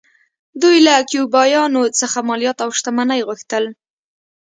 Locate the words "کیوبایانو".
1.09-1.81